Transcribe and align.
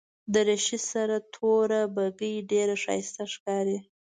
دریشي 0.33 0.79
سره 0.91 1.15
توره 1.33 1.81
بګۍ 1.95 2.35
ډېره 2.51 2.75
ښایسته 2.83 3.23
ښکاري. 3.33 3.77